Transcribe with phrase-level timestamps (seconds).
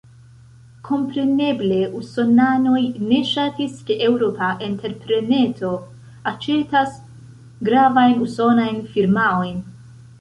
[0.87, 5.75] Kompreneble usonanoj ne ŝatis, ke eŭropa entrepreneto
[6.33, 6.97] aĉetas
[7.71, 9.63] gravajn usonajn firmaojn.